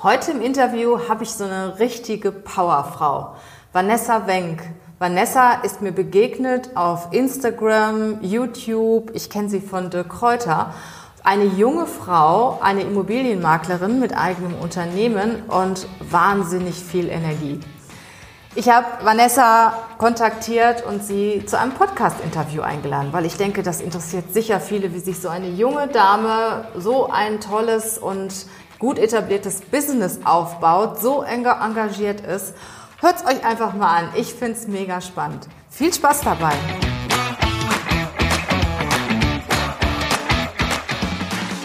[0.00, 3.34] Heute im Interview habe ich so eine richtige Powerfrau,
[3.72, 4.62] Vanessa Wenk.
[5.00, 10.72] Vanessa ist mir begegnet auf Instagram, YouTube, ich kenne sie von De Kräuter.
[11.24, 17.58] Eine junge Frau, eine Immobilienmaklerin mit eigenem Unternehmen und wahnsinnig viel Energie.
[18.54, 24.32] Ich habe Vanessa kontaktiert und sie zu einem Podcast-Interview eingeladen, weil ich denke, das interessiert
[24.32, 28.46] sicher viele, wie sich so eine junge Dame so ein tolles und
[28.78, 32.54] gut etabliertes Business aufbaut, so engagiert ist.
[33.00, 34.08] Hört's euch einfach mal an.
[34.16, 35.48] Ich find's mega spannend.
[35.70, 36.52] Viel Spaß dabei.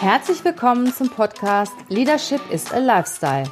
[0.02, 3.49] Herzlich willkommen zum Podcast Leadership is a Lifestyle.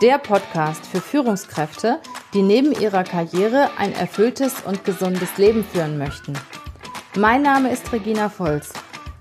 [0.00, 2.00] Der Podcast für Führungskräfte,
[2.32, 6.32] die neben ihrer Karriere ein erfülltes und gesundes Leben führen möchten.
[7.14, 8.72] Mein Name ist Regina Volz.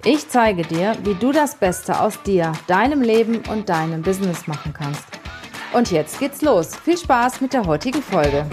[0.03, 4.73] Ich zeige dir, wie du das Beste aus dir, deinem Leben und deinem Business machen
[4.73, 5.05] kannst.
[5.73, 6.75] Und jetzt geht's los.
[6.75, 8.47] Viel Spaß mit der heutigen Folge.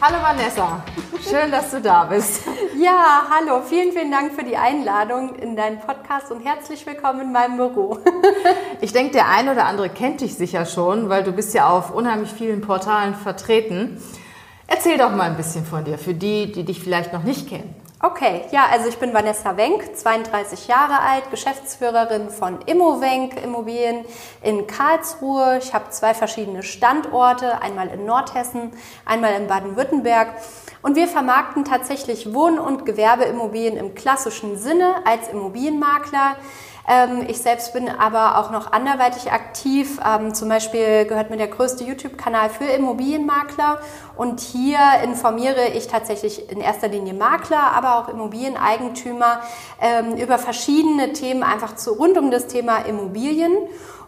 [0.00, 0.84] Hallo Vanessa,
[1.28, 2.42] schön, dass du da bist.
[2.78, 7.32] Ja, hallo, vielen, vielen Dank für die Einladung in deinen Podcast und herzlich willkommen in
[7.32, 7.98] meinem Büro.
[8.82, 11.92] Ich denke, der ein oder andere kennt dich sicher schon, weil du bist ja auf
[11.94, 14.00] unheimlich vielen Portalen vertreten.
[14.66, 17.74] Erzähl doch mal ein bisschen von dir, für die, die dich vielleicht noch nicht kennen.
[18.02, 24.04] Okay, ja, also ich bin Vanessa Wenk, 32 Jahre alt, Geschäftsführerin von Immowenk Immobilien
[24.42, 25.58] in Karlsruhe.
[25.62, 28.70] Ich habe zwei verschiedene Standorte, einmal in Nordhessen,
[29.06, 30.28] einmal in Baden-Württemberg.
[30.86, 36.36] Und wir vermarkten tatsächlich Wohn- und Gewerbeimmobilien im klassischen Sinne als Immobilienmakler.
[36.88, 39.98] Ähm, ich selbst bin aber auch noch anderweitig aktiv.
[40.06, 43.80] Ähm, zum Beispiel gehört mir der größte YouTube-Kanal für Immobilienmakler.
[44.14, 49.40] Und hier informiere ich tatsächlich in erster Linie Makler, aber auch Immobilieneigentümer
[49.80, 53.56] ähm, über verschiedene Themen einfach zu, rund um das Thema Immobilien.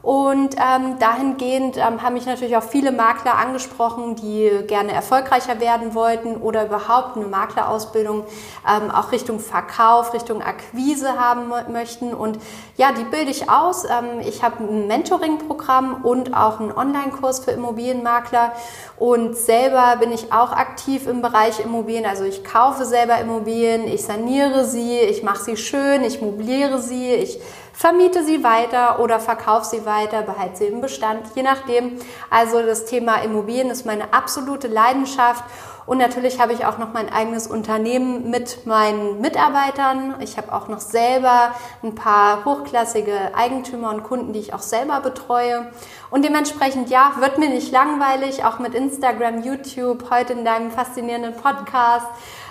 [0.08, 5.92] Und ähm, dahingehend ähm, haben mich natürlich auch viele Makler angesprochen, die gerne erfolgreicher werden
[5.94, 8.24] wollten oder überhaupt eine Maklerausbildung
[8.66, 12.14] ähm, auch Richtung Verkauf, Richtung Akquise haben möchten.
[12.14, 12.38] Und
[12.78, 13.84] ja, die bilde ich aus.
[13.84, 18.52] Ähm, ich habe ein Mentoring-Programm und auch einen Online-Kurs für Immobilienmakler.
[18.96, 22.06] Und selber bin ich auch aktiv im Bereich Immobilien.
[22.06, 27.12] Also ich kaufe selber Immobilien, ich saniere sie, ich mache sie schön, ich mobiliere sie,
[27.12, 27.38] ich
[27.78, 31.92] vermiete sie weiter oder verkaufe sie weiter, behalte sie im Bestand, je nachdem.
[32.28, 35.44] Also das Thema Immobilien ist meine absolute Leidenschaft.
[35.86, 40.16] Und natürlich habe ich auch noch mein eigenes Unternehmen mit meinen Mitarbeitern.
[40.18, 44.98] Ich habe auch noch selber ein paar hochklassige Eigentümer und Kunden, die ich auch selber
[44.98, 45.70] betreue.
[46.10, 51.36] Und dementsprechend, ja, wird mir nicht langweilig, auch mit Instagram, YouTube, heute in deinem faszinierenden
[51.36, 52.06] Podcast.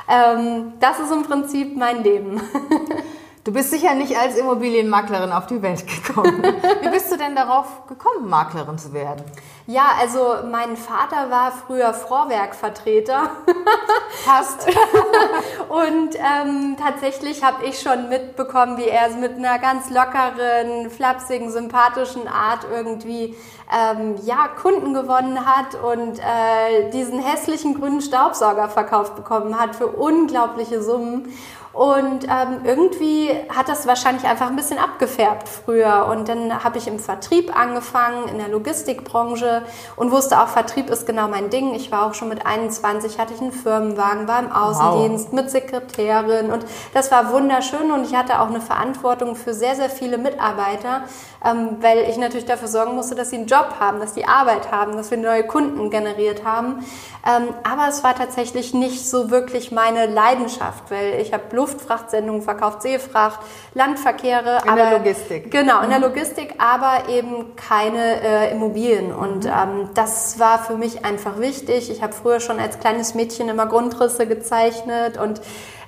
[0.09, 2.41] Ähm, das ist im Prinzip mein Leben.
[3.47, 6.43] Du bist sicher nicht als Immobilienmaklerin auf die Welt gekommen.
[6.81, 9.23] Wie bist du denn darauf gekommen, Maklerin zu werden?
[9.67, 13.29] Ja, also mein Vater war früher Vorwerkvertreter.
[14.25, 14.67] Passt.
[15.69, 22.27] Und ähm, tatsächlich habe ich schon mitbekommen, wie er mit einer ganz lockeren, flapsigen, sympathischen
[22.27, 23.33] Art irgendwie
[23.73, 29.87] ähm, ja, Kunden gewonnen hat und äh, diesen hässlichen grünen Staubsauger verkauft bekommen hat für
[29.87, 31.33] unglaubliche Summen.
[31.73, 36.07] Und ähm, irgendwie hat das wahrscheinlich einfach ein bisschen abgefärbt früher.
[36.11, 39.63] Und dann habe ich im Vertrieb angefangen, in der Logistikbranche
[39.95, 41.75] und wusste auch, Vertrieb ist genau mein Ding.
[41.75, 45.33] Ich war auch schon mit 21, hatte ich einen Firmenwagen, war im Außendienst wow.
[45.33, 49.89] mit Sekretärin und das war wunderschön und ich hatte auch eine Verantwortung für sehr, sehr
[49.89, 51.03] viele Mitarbeiter,
[51.45, 54.71] ähm, weil ich natürlich dafür sorgen musste, dass sie einen Job haben, dass die Arbeit
[54.71, 56.85] haben, dass wir neue Kunden generiert haben.
[57.25, 62.83] Ähm, aber es war tatsächlich nicht so wirklich meine Leidenschaft, weil ich habe Luftfrachtsendungen verkauft,
[62.83, 63.39] Seefracht,
[63.73, 64.59] Landverkehre.
[64.63, 65.51] In aber, der Logistik.
[65.51, 66.05] Genau, in der mhm.
[66.05, 69.13] Logistik, aber eben keine äh, Immobilien.
[69.13, 69.51] Und mhm.
[69.51, 71.89] ähm, das war für mich einfach wichtig.
[71.89, 75.41] Ich habe früher schon als kleines Mädchen immer Grundrisse gezeichnet und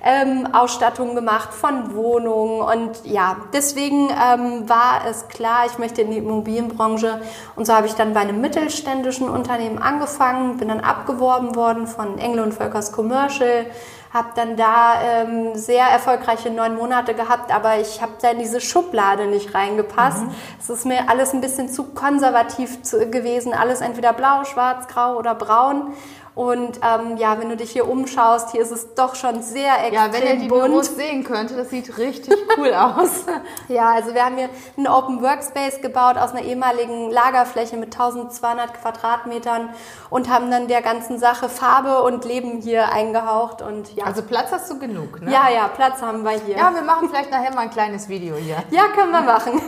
[0.04, 2.62] ähm, Ausstattung gemacht von Wohnungen.
[2.62, 7.22] Und ja, deswegen ähm, war es klar, ich möchte in die Immobilienbranche.
[7.56, 12.18] Und so habe ich dann bei einem mittelständischen Unternehmen angefangen, bin dann abgeworben worden von
[12.18, 13.66] Engel und Völkers Commercial
[14.12, 18.60] habe dann da ähm, sehr erfolgreiche neun Monate gehabt, aber ich habe da in diese
[18.60, 20.24] Schublade nicht reingepasst.
[20.24, 20.36] Mhm.
[20.60, 25.18] Es ist mir alles ein bisschen zu konservativ zu, gewesen, alles entweder blau, schwarz, grau
[25.18, 25.94] oder braun.
[26.40, 29.94] Und ähm, ja, wenn du dich hier umschaust, hier ist es doch schon sehr extrem
[29.94, 30.68] Ja, wenn ihr die bunt.
[30.68, 33.26] Büros sehen könnte, das sieht richtig cool aus.
[33.68, 38.74] Ja, also wir haben hier einen Open Workspace gebaut aus einer ehemaligen Lagerfläche mit 1200
[38.74, 39.70] Quadratmetern
[40.10, 44.06] und haben dann der ganzen Sache Farbe und Leben hier eingehaucht und ja.
[44.06, 45.34] Also Platz hast du genug, ne?
[45.34, 46.56] ja, ja, Platz haben wir hier.
[46.56, 48.64] Ja, wir machen vielleicht nachher mal ein kleines Video hier.
[48.72, 49.62] Ja, können wir machen.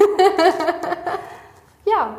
[1.86, 2.16] ja.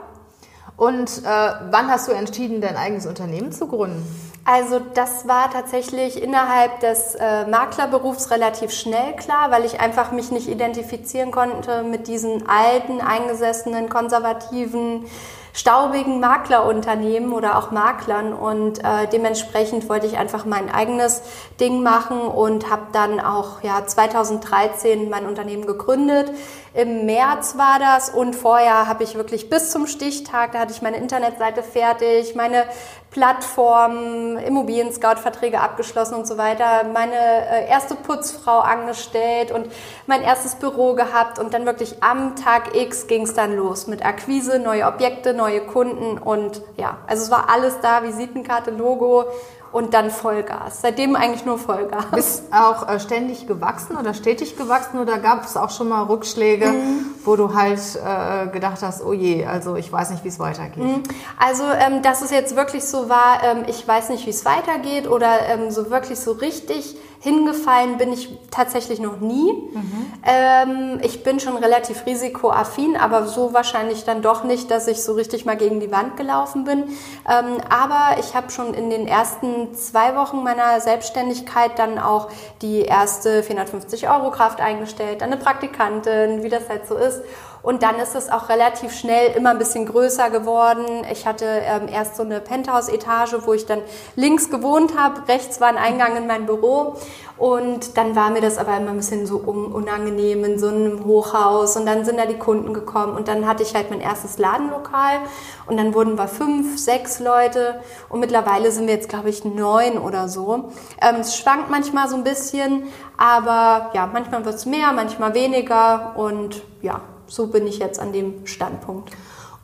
[0.76, 4.31] Und äh, wann hast du entschieden, dein eigenes Unternehmen zu gründen?
[4.44, 10.32] Also das war tatsächlich innerhalb des äh, Maklerberufs relativ schnell klar, weil ich einfach mich
[10.32, 15.04] nicht identifizieren konnte mit diesen alten, eingesessenen, konservativen,
[15.52, 21.22] staubigen Maklerunternehmen oder auch Maklern und äh, dementsprechend wollte ich einfach mein eigenes
[21.60, 26.32] Ding machen und habe dann auch ja 2013 mein Unternehmen gegründet.
[26.74, 30.80] Im März war das und vorher habe ich wirklich bis zum Stichtag, da hatte ich
[30.80, 32.64] meine Internetseite fertig, meine
[33.12, 39.66] Plattform, Immobilien-Scout-Verträge abgeschlossen und so weiter, meine äh, erste Putzfrau angestellt und
[40.06, 44.04] mein erstes Büro gehabt und dann wirklich am Tag X ging es dann los mit
[44.04, 49.26] Akquise, neue Objekte, neue Kunden und ja, also es war alles da, Visitenkarte, Logo
[49.72, 50.82] und dann Vollgas.
[50.82, 52.04] Seitdem eigentlich nur Vollgas.
[52.12, 56.66] Bist auch äh, ständig gewachsen oder stetig gewachsen oder gab es auch schon mal Rückschläge,
[56.66, 57.06] mhm.
[57.24, 60.84] wo du halt äh, gedacht hast, oh je, also ich weiß nicht, wie es weitergeht?
[60.84, 61.02] Mhm.
[61.38, 65.08] Also, ähm, dass es jetzt wirklich so war, ähm, ich weiß nicht, wie es weitergeht
[65.08, 69.52] oder ähm, so wirklich so richtig Hingefallen bin ich tatsächlich noch nie.
[69.52, 70.12] Mhm.
[70.24, 75.12] Ähm, ich bin schon relativ risikoaffin, aber so wahrscheinlich dann doch nicht, dass ich so
[75.12, 76.82] richtig mal gegen die Wand gelaufen bin.
[77.30, 82.28] Ähm, aber ich habe schon in den ersten zwei Wochen meiner Selbstständigkeit dann auch
[82.60, 87.22] die erste 450 Euro Kraft eingestellt, dann eine Praktikantin, wie das halt so ist.
[87.62, 91.06] Und dann ist es auch relativ schnell immer ein bisschen größer geworden.
[91.12, 93.80] Ich hatte ähm, erst so eine Penthouse-Etage, wo ich dann
[94.16, 95.28] links gewohnt habe.
[95.28, 96.96] Rechts war ein Eingang in mein Büro.
[97.38, 101.76] Und dann war mir das aber immer ein bisschen so unangenehm in so einem Hochhaus.
[101.76, 103.16] Und dann sind da die Kunden gekommen.
[103.16, 105.20] Und dann hatte ich halt mein erstes Ladenlokal.
[105.66, 107.80] Und dann wurden wir fünf, sechs Leute.
[108.08, 110.72] Und mittlerweile sind wir jetzt, glaube ich, neun oder so.
[111.00, 112.88] Ähm, es schwankt manchmal so ein bisschen.
[113.16, 116.12] Aber ja, manchmal wird es mehr, manchmal weniger.
[116.16, 117.00] Und ja,
[117.32, 119.10] so bin ich jetzt an dem Standpunkt.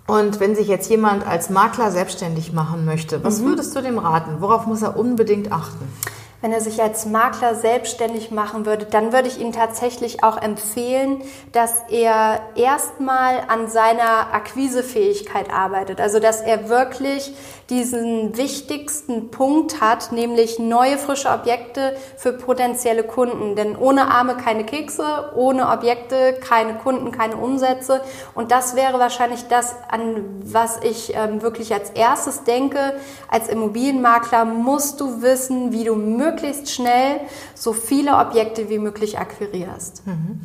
[0.07, 3.49] Und wenn sich jetzt jemand als Makler selbstständig machen möchte, was mhm.
[3.49, 4.41] würdest du dem raten?
[4.41, 5.87] Worauf muss er unbedingt achten?
[6.41, 11.21] Wenn er sich als Makler selbstständig machen würde, dann würde ich ihm tatsächlich auch empfehlen,
[11.53, 16.01] dass er erstmal an seiner Akquisefähigkeit arbeitet.
[16.01, 17.35] Also, dass er wirklich
[17.71, 23.57] diesen wichtigsten Punkt hat, nämlich neue frische Objekte für potenzielle Kunden.
[23.57, 28.01] Denn ohne Arme keine Kekse, ohne Objekte keine Kunden, keine Umsätze.
[28.35, 32.95] Und das wäre wahrscheinlich das, an was ich ähm, wirklich als erstes denke.
[33.29, 37.21] Als Immobilienmakler musst du wissen, wie du möglichst schnell
[37.55, 40.07] so viele Objekte wie möglich akquirierst.
[40.07, 40.41] Mhm.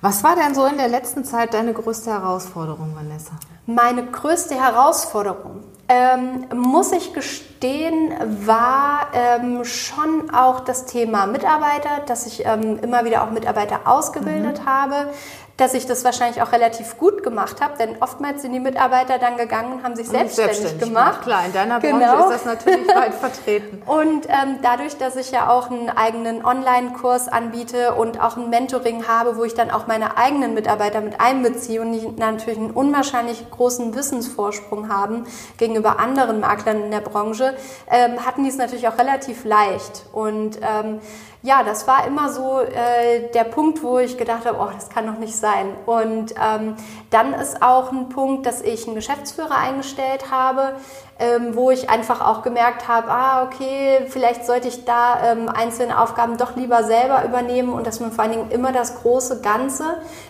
[0.00, 3.32] Was war denn so in der letzten Zeit deine größte Herausforderung, Vanessa?
[3.66, 8.12] Meine größte Herausforderung, ähm, muss ich gestehen,
[8.46, 14.60] war ähm, schon auch das Thema Mitarbeiter, dass ich ähm, immer wieder auch Mitarbeiter ausgebildet
[14.60, 14.66] mhm.
[14.66, 15.10] habe
[15.58, 19.36] dass ich das wahrscheinlich auch relativ gut gemacht habe, denn oftmals sind die Mitarbeiter dann
[19.36, 21.22] gegangen und haben sich selbstständig, selbstständig gemacht.
[21.22, 22.30] Klar, in deiner Branche genau.
[22.30, 23.82] ist das natürlich weit vertreten.
[23.84, 29.08] Und ähm, dadurch, dass ich ja auch einen eigenen Online-Kurs anbiete und auch ein Mentoring
[29.08, 33.50] habe, wo ich dann auch meine eigenen Mitarbeiter mit einbeziehe und die natürlich einen unwahrscheinlich
[33.50, 35.24] großen Wissensvorsprung haben
[35.56, 37.56] gegenüber anderen Maklern in der Branche,
[37.90, 40.04] ähm, hatten die es natürlich auch relativ leicht.
[40.12, 41.00] Und ähm,
[41.42, 45.06] ja, das war immer so äh, der Punkt, wo ich gedacht habe, oh, das kann
[45.06, 45.47] doch nicht sein.
[45.86, 46.76] Und ähm,
[47.10, 50.74] dann ist auch ein Punkt, dass ich einen Geschäftsführer eingestellt habe,
[51.18, 56.00] ähm, wo ich einfach auch gemerkt habe, ah, okay, vielleicht sollte ich da ähm, einzelne
[56.00, 59.84] Aufgaben doch lieber selber übernehmen und dass man vor allen Dingen immer das große Ganze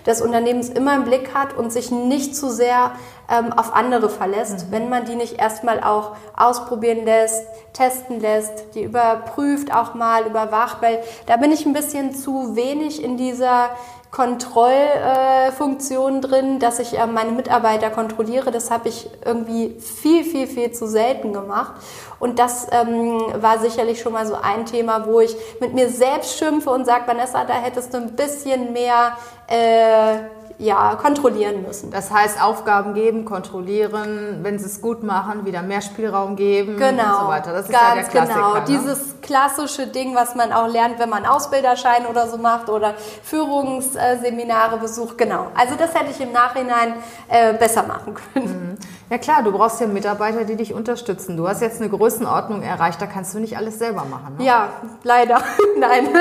[0.07, 2.93] des Unternehmens immer im Blick hat und sich nicht zu sehr
[3.31, 4.73] ähm, auf andere verlässt, mhm.
[4.73, 10.79] wenn man die nicht erstmal auch ausprobieren lässt, testen lässt, die überprüft auch mal, überwacht,
[10.81, 13.71] weil da bin ich ein bisschen zu wenig in dieser
[14.11, 18.51] Kontrollfunktion drin, dass ich äh, meine Mitarbeiter kontrolliere.
[18.51, 21.75] Das habe ich irgendwie viel, viel, viel zu selten gemacht.
[22.19, 26.39] Und das ähm, war sicherlich schon mal so ein Thema, wo ich mit mir selbst
[26.39, 30.21] schimpfe und sage, Vanessa, da hättest du ein bisschen mehr äh,
[30.59, 31.93] ja, kontrollieren müssen.
[31.93, 37.03] Das heißt, Aufgaben geben, kontrollieren, wenn sie es gut machen, wieder mehr Spielraum geben genau,
[37.05, 37.53] und so weiter.
[37.53, 38.35] Das ist ja der Klassiker.
[38.35, 38.65] Genau, ne?
[38.67, 44.79] dieses klassische Ding, was man auch lernt, wenn man Ausbilderschein oder so macht oder Führungsseminare
[44.79, 45.17] besucht.
[45.17, 45.47] Genau.
[45.55, 46.95] Also das hätte ich im Nachhinein
[47.29, 48.47] äh, besser machen können.
[48.47, 48.79] Mhm.
[49.11, 51.37] Ja klar, du brauchst ja Mitarbeiter, die dich unterstützen.
[51.37, 54.37] Du hast jetzt eine Größenordnung erreicht, da kannst du nicht alles selber machen.
[54.39, 54.45] Ne?
[54.45, 54.69] Ja,
[55.05, 55.41] leider.
[55.79, 56.09] Nein.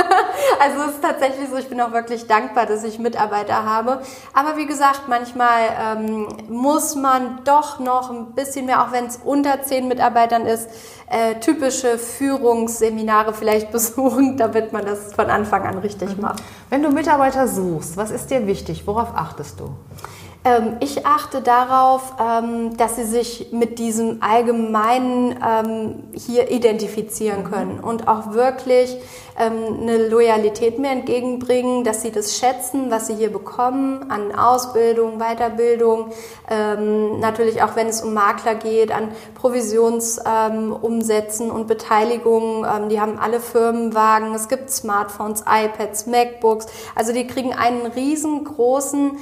[0.60, 4.01] Also es ist tatsächlich so, ich bin auch wirklich dankbar, dass ich Mitarbeiter habe.
[4.34, 9.17] Aber wie gesagt, manchmal ähm, muss man doch noch ein bisschen mehr, auch wenn es
[9.17, 10.69] unter zehn Mitarbeitern ist,
[11.10, 16.22] äh, typische Führungsseminare vielleicht besuchen, damit man das von Anfang an richtig mhm.
[16.22, 16.43] macht.
[16.69, 18.86] Wenn du Mitarbeiter suchst, was ist dir wichtig?
[18.86, 19.69] Worauf achtest du?
[20.44, 27.79] Ähm, ich achte darauf, ähm, dass sie sich mit diesem Allgemeinen ähm, hier identifizieren können
[27.79, 28.98] und auch wirklich
[29.39, 36.08] eine Loyalität mir entgegenbringen, dass sie das schätzen, was sie hier bekommen an Ausbildung, Weiterbildung,
[36.50, 42.89] natürlich auch wenn es um Makler geht, an Provisionsumsätzen und Beteiligungen.
[42.89, 46.65] Die haben alle Firmenwagen, es gibt Smartphones, iPads, MacBooks.
[46.96, 49.20] Also die kriegen einen riesengroßen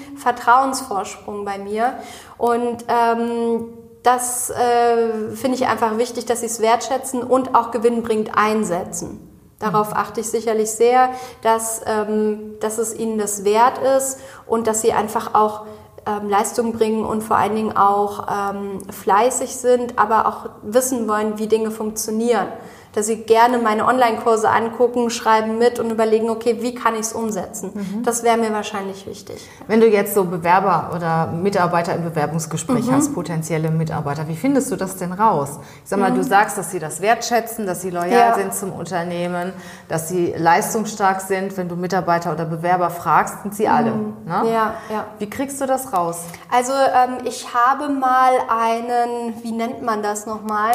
[1.15, 1.95] Vertrauensvorsprung bei mir
[2.37, 8.37] und ähm, das äh, finde ich einfach wichtig, dass sie es wertschätzen und auch gewinnbringend
[8.37, 9.31] einsetzen.
[9.57, 11.09] Darauf achte ich sicherlich sehr,
[11.41, 15.65] dass, ähm, dass es ihnen das wert ist und dass sie einfach auch
[16.05, 21.39] ähm, Leistung bringen und vor allen Dingen auch ähm, fleißig sind, aber auch wissen wollen,
[21.39, 22.47] wie Dinge funktionieren
[22.95, 27.13] dass sie gerne meine Online-Kurse angucken, schreiben mit und überlegen, okay, wie kann ich es
[27.13, 27.71] umsetzen?
[27.73, 28.03] Mhm.
[28.03, 29.35] Das wäre mir wahrscheinlich wichtig.
[29.67, 32.93] Wenn du jetzt so Bewerber oder Mitarbeiter im Bewerbungsgespräch mhm.
[32.93, 35.59] hast, potenzielle Mitarbeiter, wie findest du das denn raus?
[35.83, 36.15] Ich sag mal, mhm.
[36.15, 38.35] du sagst, dass sie das wertschätzen, dass sie loyal ja.
[38.35, 39.51] sind zum Unternehmen,
[39.89, 41.57] dass sie leistungsstark sind.
[41.57, 43.91] Wenn du Mitarbeiter oder Bewerber fragst, sind sie alle.
[43.91, 44.13] Mhm.
[44.25, 44.51] Ne?
[44.53, 45.07] Ja, ja.
[45.19, 46.21] Wie kriegst du das raus?
[46.49, 50.71] Also ähm, ich habe mal einen, wie nennt man das nochmal?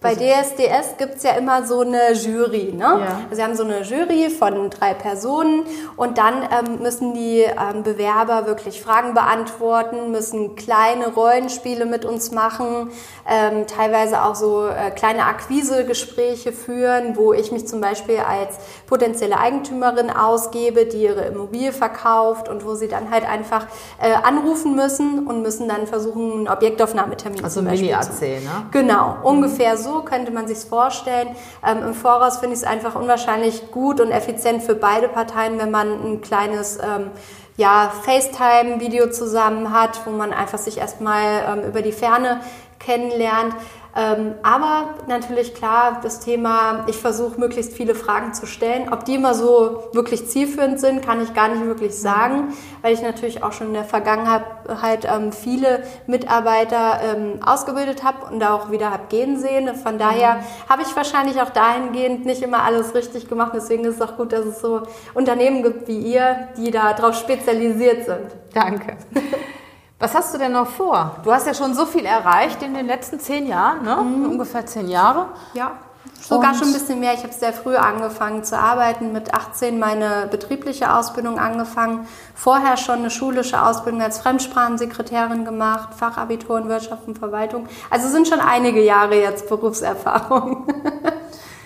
[0.00, 2.72] Bei DSDS gibt es ja immer so eine Jury.
[2.72, 2.84] Ne?
[2.84, 3.20] Ja.
[3.28, 5.64] Also wir haben so eine Jury von drei Personen
[5.96, 12.30] und dann ähm, müssen die ähm, Bewerber wirklich Fragen beantworten, müssen kleine Rollenspiele mit uns
[12.30, 12.90] machen,
[13.28, 18.56] ähm, teilweise auch so äh, kleine Akquisegespräche führen, wo ich mich zum Beispiel als
[18.86, 23.66] potenzielle Eigentümerin ausgebe, die ihre Immobilie verkauft und wo sie dann halt einfach
[24.00, 28.66] äh, anrufen müssen und müssen dann versuchen, einen Objektaufnahmetermin also zum Beispiel Also Mini-AC, ne?
[28.70, 31.28] Genau, ungefähr so so könnte man sich vorstellen.
[31.66, 35.70] Ähm, Im Voraus finde ich es einfach unwahrscheinlich gut und effizient für beide Parteien, wenn
[35.70, 37.10] man ein kleines ähm,
[37.56, 42.40] ja, FaceTime-Video zusammen hat, wo man einfach sich erstmal ähm, über die Ferne
[42.78, 43.54] kennenlernt.
[43.96, 48.92] Ähm, aber natürlich klar, das Thema, ich versuche möglichst viele Fragen zu stellen.
[48.92, 53.02] Ob die immer so wirklich zielführend sind, kann ich gar nicht wirklich sagen, weil ich
[53.02, 58.90] natürlich auch schon in der Vergangenheit ähm, viele Mitarbeiter ähm, ausgebildet habe und auch wieder
[58.90, 59.74] habe gehen sehen.
[59.74, 60.68] Von daher mhm.
[60.68, 63.52] habe ich wahrscheinlich auch dahingehend nicht immer alles richtig gemacht.
[63.54, 64.82] Deswegen ist es auch gut, dass es so
[65.14, 68.26] Unternehmen gibt wie ihr, die da drauf spezialisiert sind.
[68.52, 68.96] Danke.
[70.00, 71.16] Was hast du denn noch vor?
[71.24, 73.96] Du hast ja schon so viel erreicht in den letzten zehn Jahren, ne?
[73.96, 74.30] Mhm.
[74.30, 75.26] ungefähr zehn Jahre.
[75.54, 75.72] Ja,
[76.20, 77.14] sogar schon ein bisschen mehr.
[77.14, 83.00] Ich habe sehr früh angefangen zu arbeiten, mit 18 meine betriebliche Ausbildung angefangen, vorher schon
[83.00, 87.66] eine schulische Ausbildung als Fremdsprachensekretärin gemacht, Fachabitur in Wirtschaft und Verwaltung.
[87.90, 90.66] Also sind schon einige Jahre jetzt Berufserfahrung.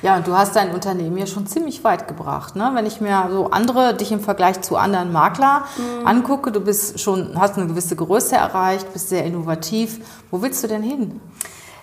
[0.02, 2.56] Ja, und du hast dein Unternehmen ja schon ziemlich weit gebracht.
[2.56, 2.72] Ne?
[2.74, 6.06] Wenn ich mir so andere, dich im Vergleich zu anderen Makler mhm.
[6.06, 10.00] angucke, du bist schon, hast eine gewisse Größe erreicht, bist sehr innovativ.
[10.30, 11.20] Wo willst du denn hin?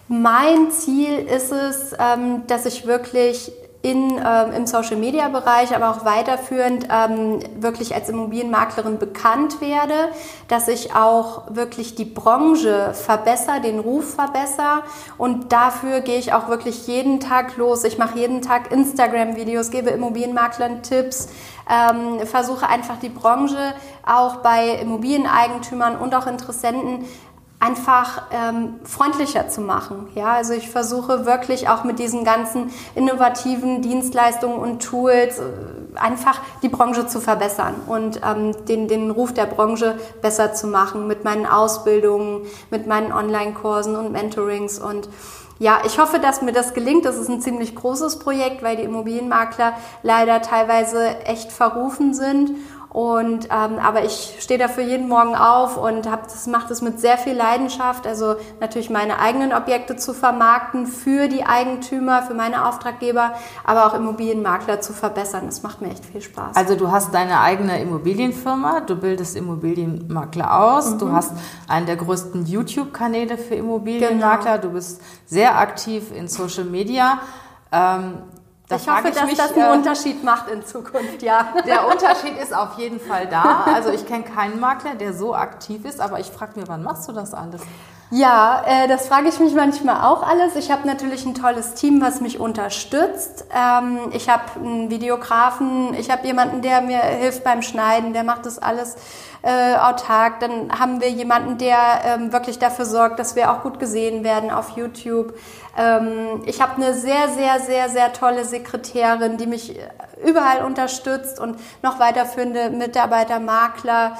[0.09, 6.87] Mein Ziel ist es, ähm, dass ich wirklich in, ähm, im Social-Media-Bereich, aber auch weiterführend
[6.91, 10.09] ähm, wirklich als Immobilienmaklerin bekannt werde,
[10.49, 14.83] dass ich auch wirklich die Branche verbessere, den Ruf verbessere
[15.17, 17.85] und dafür gehe ich auch wirklich jeden Tag los.
[17.85, 21.29] Ich mache jeden Tag Instagram-Videos, gebe Immobilienmaklern Tipps,
[21.69, 23.73] ähm, versuche einfach die Branche
[24.05, 27.05] auch bei Immobilieneigentümern und auch Interessenten
[27.59, 30.07] einfach ähm, freundlicher zu machen.
[30.15, 35.43] Ja, also ich versuche wirklich auch mit diesen ganzen innovativen Dienstleistungen und Tools äh,
[35.95, 41.07] einfach die Branche zu verbessern und ähm, den, den Ruf der Branche besser zu machen
[41.07, 45.09] mit meinen Ausbildungen, mit meinen Online-Kursen und Mentorings und
[45.61, 47.03] ja, ich hoffe, dass mir das gelingt.
[47.03, 49.73] Das ist ein ziemlich großes Projekt, weil die Immobilienmakler
[50.03, 52.51] leider teilweise echt verrufen sind
[52.89, 56.99] Und ähm, aber ich stehe dafür jeden Morgen auf und hab das mache das mit
[56.99, 58.07] sehr viel Leidenschaft.
[58.07, 63.93] Also natürlich meine eigenen Objekte zu vermarkten für die Eigentümer, für meine Auftraggeber, aber auch
[63.93, 65.43] Immobilienmakler zu verbessern.
[65.45, 66.55] Das macht mir echt viel Spaß.
[66.55, 70.97] Also du hast deine eigene Immobilienfirma, du bildest Immobilienmakler aus, mhm.
[70.97, 71.33] du hast
[71.67, 74.67] einen der größten YouTube-Kanäle für Immobilienmakler, genau.
[74.67, 77.19] du bist sehr aktiv in Social Media.
[77.71, 78.23] Ähm,
[78.69, 81.53] da ich hoffe, ich dass mich, das einen äh, Unterschied macht in Zukunft, ja.
[81.65, 83.65] Der Unterschied ist auf jeden Fall da.
[83.73, 87.09] Also ich kenne keinen Makler, der so aktiv ist, aber ich frage mir, wann machst
[87.09, 87.61] du das alles?
[88.11, 90.55] Ja, äh, das frage ich mich manchmal auch alles.
[90.55, 93.45] Ich habe natürlich ein tolles Team, was mich unterstützt.
[93.55, 98.47] Ähm, ich habe einen Videografen, ich habe jemanden, der mir hilft beim Schneiden, der macht
[98.47, 98.95] das alles
[99.43, 100.39] äh, autark.
[100.39, 104.49] Dann haben wir jemanden, der ähm, wirklich dafür sorgt, dass wir auch gut gesehen werden
[104.49, 105.37] auf YouTube.
[105.77, 109.79] Ähm, ich habe eine sehr, sehr, sehr, sehr tolle Sekretärin, die mich
[110.25, 114.17] überall unterstützt und noch weiterführende Mitarbeiter, Makler.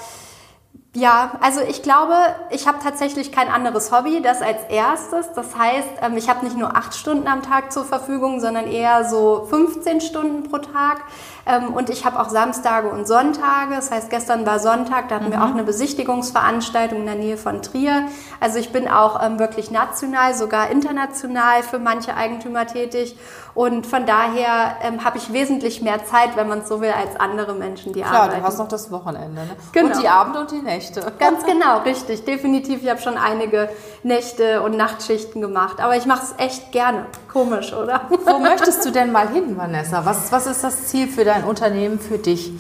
[0.96, 2.16] Ja, also ich glaube,
[2.50, 5.32] ich habe tatsächlich kein anderes Hobby, das als erstes.
[5.34, 9.08] Das heißt, ähm, ich habe nicht nur acht Stunden am Tag zur Verfügung, sondern eher
[9.08, 11.04] so 15 Stunden pro Tag.
[11.50, 13.74] Ähm, und ich habe auch Samstage und Sonntage.
[13.74, 15.32] Das heißt, gestern war Sonntag, da hatten mhm.
[15.32, 18.04] wir auch eine Besichtigungsveranstaltung in der Nähe von Trier.
[18.40, 23.18] Also ich bin auch ähm, wirklich national, sogar international für manche Eigentümer tätig.
[23.56, 27.20] Und von daher ähm, habe ich wesentlich mehr Zeit, wenn man es so will, als
[27.20, 28.30] andere Menschen, die Klar, arbeiten.
[28.30, 29.42] Klar, du hast noch das Wochenende.
[29.42, 29.56] Ne?
[29.72, 29.88] Genau.
[29.88, 31.12] Und die Abende und die Nächte.
[31.20, 32.26] Ganz genau, richtig.
[32.26, 32.84] Definitiv.
[32.84, 33.70] Ich habe schon einige
[34.04, 35.82] Nächte und Nachtschichten gemacht.
[35.82, 37.08] Aber ich mache es echt gerne.
[37.32, 38.02] Komisch, oder?
[38.10, 40.06] Wo möchtest du denn mal hin, Vanessa?
[40.06, 42.52] Was, was ist das Ziel für dein Unternehmen, für dich?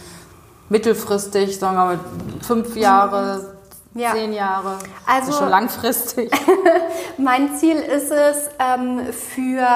[0.69, 1.99] Mittelfristig, sagen wir mal
[2.41, 3.57] fünf Jahre,
[3.95, 4.13] ja.
[4.13, 4.77] zehn Jahre.
[5.05, 6.31] Also schon langfristig.
[7.17, 9.67] mein Ziel ist es, ähm, für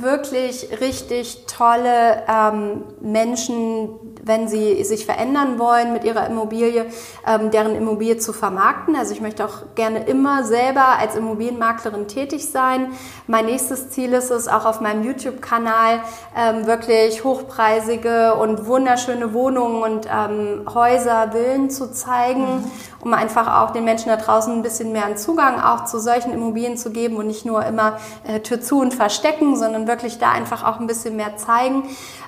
[0.00, 3.90] wirklich richtig tolle ähm, Menschen,
[4.28, 6.86] wenn sie sich verändern wollen mit ihrer Immobilie,
[7.26, 8.94] ähm, deren Immobilie zu vermarkten.
[8.94, 12.92] Also ich möchte auch gerne immer selber als Immobilienmaklerin tätig sein.
[13.26, 16.00] Mein nächstes Ziel ist es, auch auf meinem YouTube-Kanal
[16.36, 22.64] ähm, wirklich hochpreisige und wunderschöne Wohnungen und ähm, Häuser, Villen zu zeigen, mhm.
[23.00, 26.32] um einfach auch den Menschen da draußen ein bisschen mehr einen Zugang auch zu solchen
[26.32, 30.30] Immobilien zu geben und nicht nur immer äh, Tür zu und verstecken, sondern wirklich da
[30.30, 31.84] einfach auch ein bisschen mehr zeigen.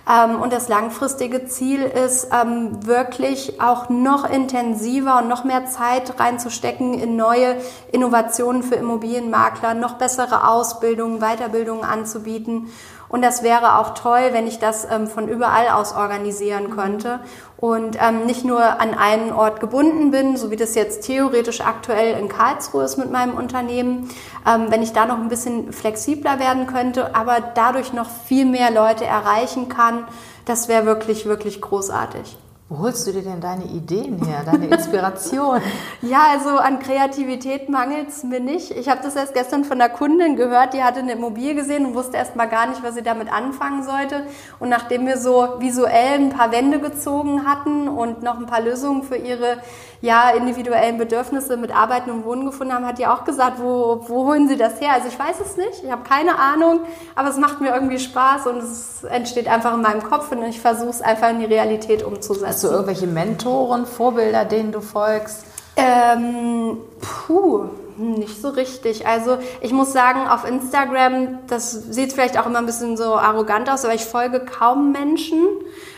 [0.09, 6.19] Ähm, und das langfristige Ziel ist, ähm, wirklich auch noch intensiver und noch mehr Zeit
[6.19, 7.57] reinzustecken in neue
[7.93, 12.69] Innovationen für Immobilienmakler, noch bessere Ausbildungen, Weiterbildungen anzubieten.
[13.11, 17.21] Und das wäre auch toll, wenn ich das ähm, von überall aus organisieren könnte
[17.61, 22.19] und ähm, nicht nur an einen Ort gebunden bin, so wie das jetzt theoretisch aktuell
[22.19, 24.09] in Karlsruhe ist mit meinem Unternehmen,
[24.47, 28.71] ähm, wenn ich da noch ein bisschen flexibler werden könnte, aber dadurch noch viel mehr
[28.71, 30.07] Leute erreichen kann,
[30.47, 32.37] das wäre wirklich, wirklich großartig.
[32.73, 35.61] Wo holst du dir denn deine Ideen her, deine Inspiration?
[36.03, 38.71] ja, also an Kreativität mangelt es mir nicht.
[38.71, 41.97] Ich habe das erst gestern von einer Kundin gehört, die hatte eine Immobilie gesehen und
[41.97, 44.23] wusste erst mal gar nicht, was sie damit anfangen sollte.
[44.61, 49.03] Und nachdem wir so visuell ein paar Wände gezogen hatten und noch ein paar Lösungen
[49.03, 49.57] für ihre
[50.01, 54.27] ja, individuellen Bedürfnisse mit Arbeiten und Wohnen gefunden haben, hat die auch gesagt, wo, wo
[54.27, 54.93] holen sie das her?
[54.95, 56.81] Also ich weiß es nicht, ich habe keine Ahnung,
[57.17, 60.61] aber es macht mir irgendwie Spaß und es entsteht einfach in meinem Kopf und ich
[60.61, 62.60] versuche es einfach in die Realität umzusetzen.
[62.61, 65.47] Hast du irgendwelche Mentoren, Vorbilder, denen du folgst?
[65.77, 69.07] Ähm, puh, nicht so richtig.
[69.07, 73.71] Also ich muss sagen, auf Instagram, das sieht vielleicht auch immer ein bisschen so arrogant
[73.71, 75.43] aus, aber ich folge kaum Menschen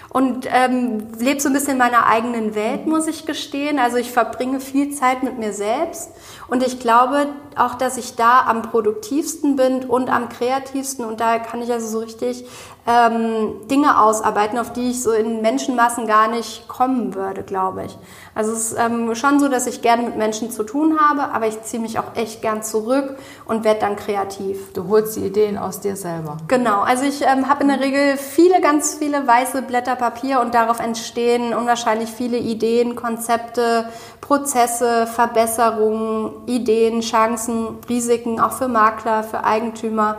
[0.09, 3.81] und ähm, lebe so ein bisschen in meiner eigenen Welt, muss ich gestehen.
[3.81, 6.11] Also ich verbringe viel Zeit mit mir selbst
[6.53, 11.38] und ich glaube auch, dass ich da am produktivsten bin und am kreativsten und da
[11.38, 12.45] kann ich also so richtig
[12.87, 17.97] ähm, Dinge ausarbeiten, auf die ich so in Menschenmassen gar nicht kommen würde, glaube ich.
[18.35, 21.47] Also es ist ähm, schon so, dass ich gerne mit Menschen zu tun habe, aber
[21.47, 24.73] ich ziehe mich auch echt gern zurück und werde dann kreativ.
[24.73, 26.38] Du holst die Ideen aus dir selber.
[26.49, 30.55] Genau, also ich ähm, habe in der Regel viele, ganz viele weiße Blätter Papier und
[30.55, 33.87] darauf entstehen unwahrscheinlich viele Ideen, Konzepte,
[34.21, 40.18] Prozesse, Verbesserungen, Ideen, Chancen, Risiken, auch für Makler, für Eigentümer.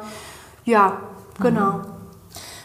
[0.66, 0.98] Ja,
[1.40, 1.72] genau.
[1.72, 1.82] Mhm.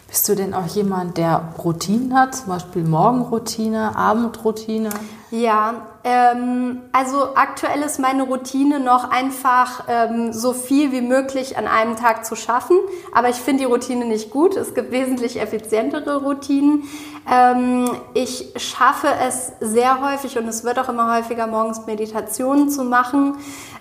[0.09, 4.89] Bist du denn auch jemand, der Routinen hat, zum Beispiel Morgenroutine, Abendroutine?
[5.31, 5.75] Ja,
[6.09, 11.97] Ähm, also aktuell ist meine Routine noch einfach ähm, so viel wie möglich an einem
[11.97, 12.79] Tag zu schaffen.
[13.13, 14.57] Aber ich finde die Routine nicht gut.
[14.57, 16.85] Es gibt wesentlich effizientere Routinen.
[17.31, 22.85] Ähm, ich schaffe es sehr häufig und es wird auch immer häufiger, morgens Meditationen zu
[22.85, 23.35] machen.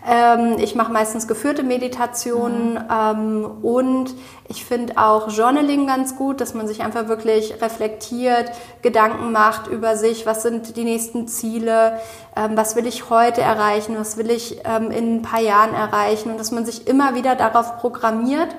[0.05, 2.85] Ähm, ich mache meistens geführte Meditationen mhm.
[2.91, 4.15] ähm, und
[4.49, 9.97] ich finde auch Journaling ganz gut, dass man sich einfach wirklich reflektiert, Gedanken macht über
[9.97, 11.99] sich, was sind die nächsten Ziele,
[12.35, 16.39] was will ich heute erreichen, was will ich ähm, in ein paar Jahren erreichen und
[16.39, 18.55] dass man sich immer wieder darauf programmiert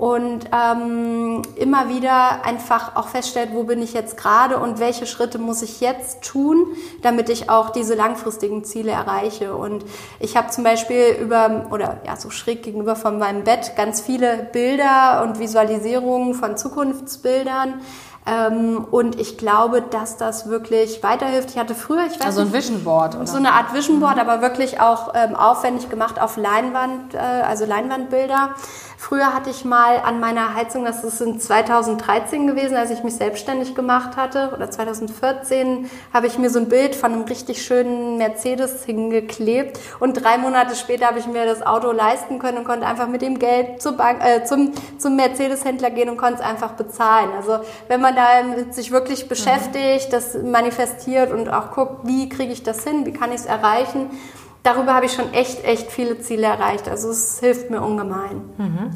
[0.00, 5.38] und ähm, immer wieder einfach auch feststellt, wo bin ich jetzt gerade und welche Schritte
[5.38, 6.68] muss ich jetzt tun,
[7.02, 9.54] damit ich auch diese langfristigen Ziele erreiche.
[9.54, 9.84] Und
[10.18, 14.48] ich habe zum Beispiel über oder ja so schräg gegenüber von meinem Bett ganz viele
[14.50, 17.80] Bilder und Visualisierungen von Zukunftsbildern ähm,
[18.26, 21.50] und ich glaube, dass das wirklich weiterhilft.
[21.50, 23.26] Ich hatte früher, ich weiß also ein Vision Board, oder?
[23.26, 24.20] so eine Art Vision Board, mhm.
[24.20, 28.54] aber wirklich auch ähm, aufwendig gemacht auf Leinwand, äh, also Leinwandbilder.
[29.00, 33.14] Früher hatte ich mal an meiner Heizung, das ist in 2013 gewesen, als ich mich
[33.14, 38.18] selbstständig gemacht hatte, oder 2014, habe ich mir so ein Bild von einem richtig schönen
[38.18, 39.80] Mercedes hingeklebt.
[40.00, 43.22] Und drei Monate später habe ich mir das Auto leisten können und konnte einfach mit
[43.22, 47.30] dem Geld zur Bank, äh, zum, zum Mercedes-Händler gehen und konnte es einfach bezahlen.
[47.34, 50.10] Also wenn man da mit sich wirklich beschäftigt, mhm.
[50.10, 54.10] das manifestiert und auch guckt, wie kriege ich das hin, wie kann ich es erreichen,
[54.62, 56.88] darüber habe ich schon echt, echt viele Ziele erreicht.
[56.88, 58.42] Also es hilft mir ungemein.
[58.58, 58.90] Mhm.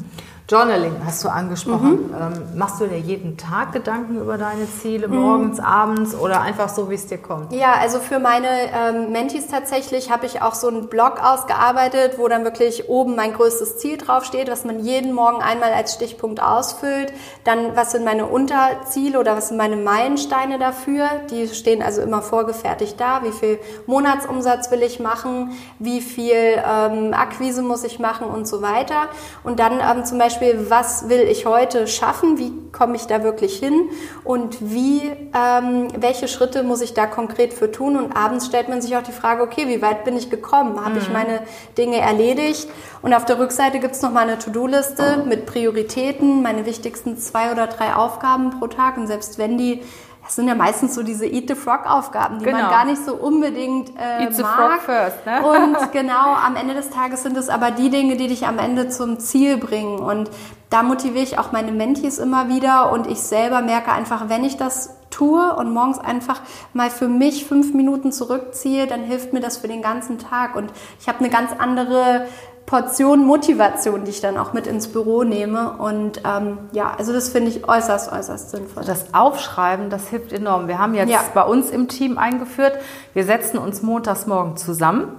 [0.47, 2.09] Journaling hast du angesprochen.
[2.09, 2.13] Mhm.
[2.13, 5.15] Ähm, machst du dir jeden Tag Gedanken über deine Ziele, mhm.
[5.15, 5.65] morgens, mhm.
[5.65, 7.51] abends oder einfach so, wie es dir kommt?
[7.51, 12.27] Ja, also für meine ähm, Mentis tatsächlich habe ich auch so einen Blog ausgearbeitet, wo
[12.27, 17.11] dann wirklich oben mein größtes Ziel draufsteht, was man jeden Morgen einmal als Stichpunkt ausfüllt.
[17.43, 21.07] Dann, was sind meine Unterziele oder was sind meine Meilensteine dafür?
[21.31, 23.23] Die stehen also immer vorgefertigt da.
[23.23, 25.53] Wie viel Monatsumsatz will ich machen?
[25.79, 29.07] Wie viel ähm, Akquise muss ich machen und so weiter?
[29.43, 33.23] Und dann ähm, zum Beispiel Beispiel, was will ich heute schaffen, wie komme ich da
[33.23, 33.89] wirklich hin
[34.25, 35.01] und wie,
[35.33, 37.95] ähm, welche Schritte muss ich da konkret für tun.
[37.95, 40.79] Und abends stellt man sich auch die Frage, okay, wie weit bin ich gekommen?
[40.79, 40.97] Habe mhm.
[40.97, 41.39] ich meine
[41.77, 42.67] Dinge erledigt?
[43.01, 47.51] Und auf der Rückseite gibt es noch mal eine To-Do-Liste mit Prioritäten, meine wichtigsten zwei
[47.51, 48.97] oder drei Aufgaben pro Tag.
[48.97, 49.83] Und selbst wenn die
[50.25, 52.57] das sind ja meistens so diese Eat the Frog Aufgaben, die genau.
[52.57, 54.55] man gar nicht so unbedingt äh, Eat the mag.
[54.55, 55.43] Frog first, ne?
[55.43, 58.89] Und genau, am Ende des Tages sind es aber die Dinge, die dich am Ende
[58.89, 59.99] zum Ziel bringen.
[59.99, 60.31] Und
[60.71, 64.57] da motiviere ich auch meine Mentis immer wieder und ich selber merke einfach, wenn ich
[64.57, 66.41] das tue und morgens einfach
[66.73, 70.55] mal für mich fünf Minuten zurückziehe, dann hilft mir das für den ganzen Tag.
[70.55, 72.25] Und ich habe eine ganz andere
[72.65, 75.73] Portion Motivation, die ich dann auch mit ins Büro nehme.
[75.73, 78.83] Und ähm, ja, also das finde ich äußerst, äußerst sinnvoll.
[78.85, 80.67] Das Aufschreiben, das hilft enorm.
[80.67, 81.21] Wir haben jetzt ja.
[81.33, 82.77] bei uns im Team eingeführt,
[83.13, 85.09] wir setzen uns montags morgen zusammen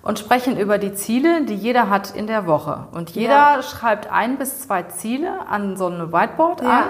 [0.00, 2.86] und sprechen über die Ziele, die jeder hat in der Woche.
[2.92, 3.62] Und jeder ja.
[3.62, 6.68] schreibt ein bis zwei Ziele an so einem Whiteboard ja.
[6.68, 6.84] an.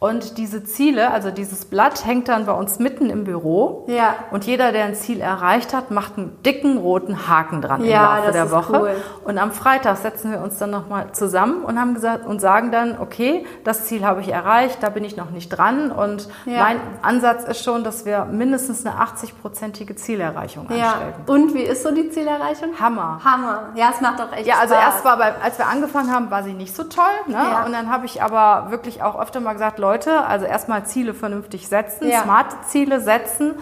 [0.00, 3.84] Und diese Ziele, also dieses Blatt hängt dann bei uns mitten im Büro.
[3.88, 4.14] Ja.
[4.30, 8.20] Und jeder, der ein Ziel erreicht hat, macht einen dicken roten Haken dran ja, im
[8.20, 8.80] Laufe der Woche.
[8.80, 8.96] Cool.
[9.24, 12.96] Und am Freitag setzen wir uns dann nochmal zusammen und haben gesagt und sagen dann,
[13.00, 15.90] okay, das Ziel habe ich erreicht, da bin ich noch nicht dran.
[15.90, 16.62] Und ja.
[16.62, 20.92] mein Ansatz ist schon, dass wir mindestens eine 80-prozentige Zielerreichung ja.
[20.92, 21.24] anstreben.
[21.26, 22.78] Und wie ist so die Zielerreichung?
[22.78, 23.20] Hammer.
[23.24, 23.70] Hammer.
[23.74, 24.94] Ja, es macht doch echt Ja, also Spaß.
[24.94, 27.04] erst war bei, als wir angefangen haben, war sie nicht so toll.
[27.26, 27.36] Ne?
[27.66, 31.68] Und dann habe ich aber wirklich auch öfter mal gesagt, Leute, also erstmal Ziele vernünftig
[31.68, 32.22] setzen, ja.
[32.22, 33.54] smarte Ziele setzen.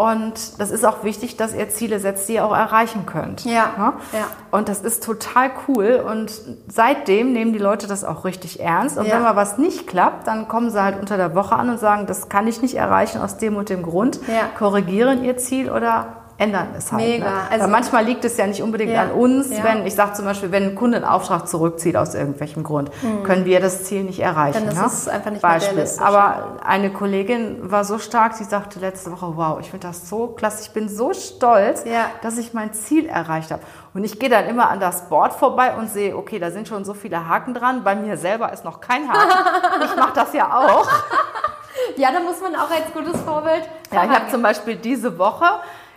[0.00, 3.44] Und das ist auch wichtig, dass ihr Ziele setzt, die ihr auch erreichen könnt.
[3.44, 3.74] Ja.
[4.14, 4.24] ja.
[4.50, 6.02] Und das ist total cool.
[6.08, 6.32] Und
[6.68, 8.96] seitdem nehmen die Leute das auch richtig ernst.
[8.96, 9.16] Und ja.
[9.16, 12.06] wenn mal was nicht klappt, dann kommen sie halt unter der Woche an und sagen,
[12.06, 14.20] das kann ich nicht erreichen aus dem und dem Grund.
[14.26, 14.48] Ja.
[14.56, 17.02] Korrigieren ihr Ziel oder ändern es halt.
[17.02, 17.24] Mega.
[17.24, 17.40] Ne?
[17.50, 19.02] Also Weil manchmal liegt es ja nicht unbedingt ja.
[19.02, 19.62] an uns, ja.
[19.62, 23.22] wenn, ich sage zum Beispiel, wenn ein Kunde einen Auftrag zurückzieht aus irgendwelchem Grund, mhm.
[23.24, 24.64] können wir das Ziel nicht erreichen.
[24.64, 24.86] Dann ist ne?
[24.86, 25.86] es einfach nicht Beispiel.
[25.98, 30.28] Aber eine Kollegin war so stark, die sagte letzte Woche, wow, ich finde das so
[30.28, 32.06] klasse, ich bin so stolz, ja.
[32.22, 33.62] dass ich mein Ziel erreicht habe.
[33.92, 36.84] Und ich gehe dann immer an das Board vorbei und sehe, okay, da sind schon
[36.84, 37.84] so viele Haken dran.
[37.84, 39.28] Bei mir selber ist noch kein Haken.
[39.84, 40.88] ich mache das ja auch.
[41.96, 43.68] Ja, da muss man auch als gutes Vorbild.
[43.92, 45.46] Ja, ich habe zum Beispiel diese Woche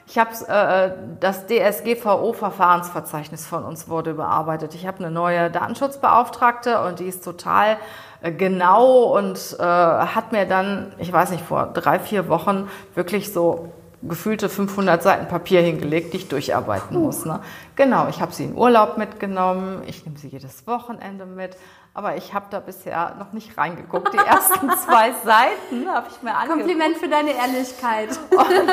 [0.05, 4.75] ich habe äh, das DSGVO-Verfahrensverzeichnis von uns wurde überarbeitet.
[4.75, 7.77] Ich habe eine neue Datenschutzbeauftragte und die ist total
[8.21, 13.31] äh, genau und äh, hat mir dann, ich weiß nicht, vor drei, vier Wochen wirklich
[13.31, 17.25] so gefühlte 500 Seiten Papier hingelegt, die ich durcharbeiten muss.
[17.25, 17.39] Ne?
[17.77, 21.55] Genau, ich habe sie in Urlaub mitgenommen, ich nehme sie jedes Wochenende mit,
[21.93, 24.13] aber ich habe da bisher noch nicht reingeguckt.
[24.13, 26.59] Die ersten zwei Seiten habe ich mir angeguckt.
[26.59, 28.09] Kompliment für deine Ehrlichkeit.
[28.31, 28.69] Und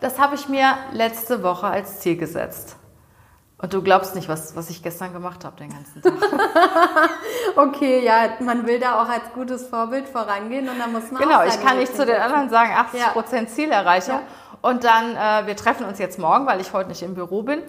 [0.00, 2.76] das habe ich mir letzte Woche als Ziel gesetzt.
[3.62, 6.14] Und du glaubst nicht, was, was ich gestern gemacht habe den ganzen Tag.
[7.56, 11.44] okay, ja, man will da auch als gutes Vorbild vorangehen und da muss man Genau,
[11.44, 13.54] ich kann nicht zu den anderen sagen, 80 Prozent ja.
[13.54, 14.14] Zielerreichung.
[14.14, 14.22] Ja.
[14.62, 17.62] Und dann, äh, wir treffen uns jetzt morgen, weil ich heute nicht im Büro bin.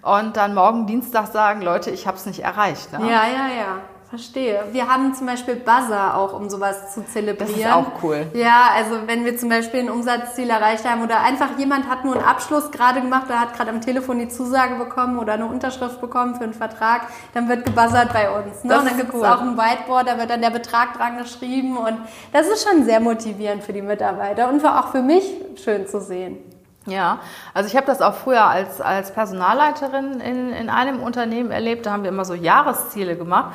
[0.00, 2.92] Und dann morgen Dienstag sagen, Leute, ich habe es nicht erreicht.
[2.92, 3.00] Ne?
[3.00, 3.78] Ja, ja, ja.
[4.14, 4.62] Verstehe.
[4.70, 7.52] Wir haben zum Beispiel Buzzer auch, um sowas zu zelebrieren.
[7.52, 8.26] Das ist auch cool.
[8.32, 12.14] Ja, also wenn wir zum Beispiel ein Umsatzziel erreicht haben oder einfach jemand hat nur
[12.14, 16.00] einen Abschluss gerade gemacht oder hat gerade am Telefon die Zusage bekommen oder eine Unterschrift
[16.00, 18.62] bekommen für einen Vertrag, dann wird gebuzzert bei uns.
[18.62, 18.78] Ne?
[18.78, 19.26] Und dann gibt es cool.
[19.26, 21.98] auch ein Whiteboard, da wird dann der Betrag dran geschrieben und
[22.32, 25.24] das ist schon sehr motivierend für die Mitarbeiter und auch für mich
[25.56, 26.38] schön zu sehen.
[26.86, 27.18] Ja,
[27.52, 31.86] also ich habe das auch früher als, als Personalleiterin in, in einem Unternehmen erlebt.
[31.86, 33.52] Da haben wir immer so Jahresziele gemacht.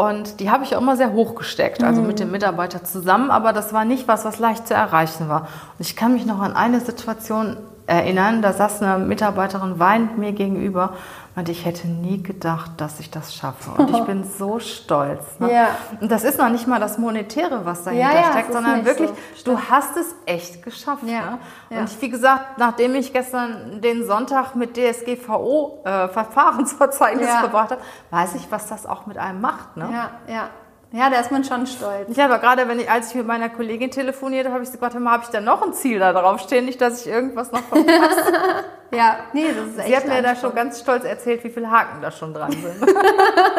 [0.00, 2.32] Und die habe ich auch immer sehr hoch gesteckt, also mit dem mhm.
[2.32, 3.30] Mitarbeiter zusammen.
[3.30, 5.42] Aber das war nicht was, was leicht zu erreichen war.
[5.42, 7.58] Und ich kann mich noch an eine Situation
[7.90, 10.94] erinnern, da saß eine Mitarbeiterin weinend mir gegenüber
[11.34, 13.70] und ich hätte nie gedacht, dass ich das schaffe.
[13.80, 15.40] Und ich bin so stolz.
[15.40, 15.52] Ne?
[15.52, 15.68] Ja.
[16.00, 19.10] Und das ist noch nicht mal das Monetäre, was dahinter ja, ja, steckt, sondern wirklich,
[19.36, 19.52] so.
[19.52, 21.02] du hast es echt geschafft.
[21.04, 21.38] Ja.
[21.68, 21.80] Ne?
[21.80, 27.80] Und ich, wie gesagt, nachdem ich gestern den Sonntag mit DSGVO äh, Verfahrensverzeichnis gebracht habe,
[28.10, 29.76] weiß ich, was das auch mit einem macht.
[29.76, 29.88] Ne?
[29.92, 30.48] Ja, ja.
[30.92, 32.08] Ja, da ist man schon stolz.
[32.08, 35.22] Ich habe gerade, wenn ich, als ich mit meiner Kollegin telefonierte, habe ich gesagt, habe
[35.22, 38.34] ich da noch ein Ziel da drauf stehen, nicht, dass ich irgendwas noch verpasse.
[38.92, 39.88] ja, nee, das ist echt.
[39.88, 42.92] Sie hat mir da schon ganz stolz erzählt, wie viele Haken da schon dran sind.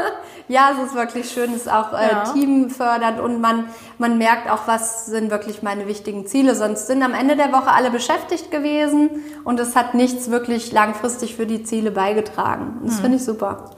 [0.50, 2.24] ja, es ist wirklich schön, es ist auch äh, ja.
[2.26, 6.54] teamfördernd und man, man merkt auch, was sind wirklich meine wichtigen Ziele.
[6.54, 9.10] Sonst sind am Ende der Woche alle beschäftigt gewesen
[9.46, 12.82] und es hat nichts wirklich langfristig für die Ziele beigetragen.
[12.84, 13.02] Das hm.
[13.04, 13.70] finde ich super.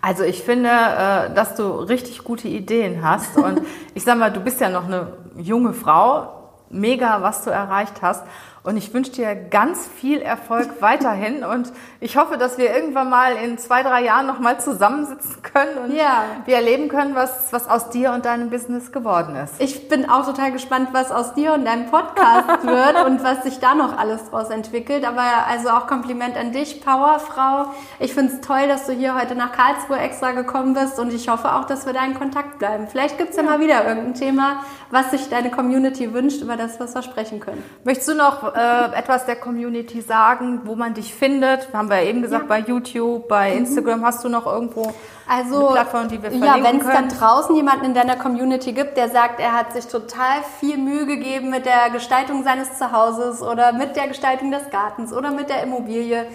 [0.00, 3.36] Also ich finde, äh, dass du richtig gute Ideen hast.
[3.36, 3.62] Und
[3.94, 6.34] ich sag mal, du bist ja noch eine junge Frau.
[6.70, 8.24] Mega, was du erreicht hast.
[8.68, 11.42] Und ich wünsche dir ganz viel Erfolg weiterhin.
[11.42, 15.96] Und ich hoffe, dass wir irgendwann mal in zwei, drei Jahren nochmal zusammensitzen können und
[15.96, 16.24] ja.
[16.44, 19.54] wir erleben können, was, was aus dir und deinem Business geworden ist.
[19.58, 23.58] Ich bin auch total gespannt, was aus dir und deinem Podcast wird und was sich
[23.58, 25.06] da noch alles draus entwickelt.
[25.06, 27.72] Aber also auch Kompliment an dich, Powerfrau.
[28.00, 31.30] Ich finde es toll, dass du hier heute nach Karlsruhe extra gekommen bist und ich
[31.30, 32.86] hoffe auch, dass wir da in Kontakt bleiben.
[32.86, 33.44] Vielleicht gibt es ja.
[33.44, 37.40] ja mal wieder irgendein Thema, was sich deine Community wünscht, über das was wir sprechen
[37.40, 37.64] können.
[37.84, 41.72] Möchtest du noch äh, etwas der Community sagen, wo man dich findet?
[41.72, 42.48] Haben wir ja eben gesagt, ja.
[42.48, 43.58] bei YouTube, bei mhm.
[43.58, 44.04] Instagram.
[44.04, 44.92] Hast du noch irgendwo
[45.28, 48.72] also, eine Plattform, die wir verlinken Ja, wenn es dann draußen jemanden in deiner Community
[48.72, 53.42] gibt, der sagt, er hat sich total viel Mühe gegeben mit der Gestaltung seines Zuhauses
[53.42, 56.26] oder mit der Gestaltung des Gartens oder mit der Immobilie,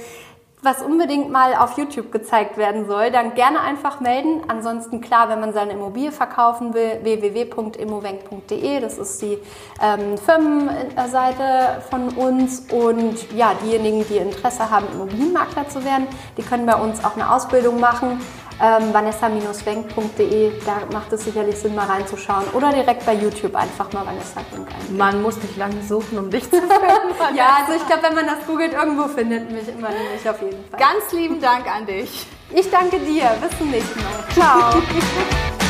[0.63, 4.41] was unbedingt mal auf YouTube gezeigt werden soll, dann gerne einfach melden.
[4.47, 9.37] Ansonsten klar, wenn man seine Immobilie verkaufen will, www.immovenk.de, das ist die
[9.81, 12.61] ähm, Firmenseite von uns.
[12.71, 17.29] Und ja, diejenigen, die Interesse haben, Immobilienmakler zu werden, die können bei uns auch eine
[17.31, 18.21] Ausbildung machen
[18.61, 22.45] ähm, vanessa-wenk.de, da macht es sicherlich Sinn, mal reinzuschauen.
[22.53, 24.67] Oder direkt bei YouTube einfach mal Vanessa Wenk.
[24.97, 26.75] Man muss nicht lange suchen, um dich zu finden.
[27.35, 30.63] ja, also ich glaube, wenn man das googelt, irgendwo findet mich immer mich auf jeden
[30.69, 30.79] Fall.
[30.79, 32.27] Ganz lieben Dank an dich.
[32.53, 33.31] Ich danke dir.
[33.41, 34.33] Bis zum nächsten Mal.
[34.33, 34.81] Ciao.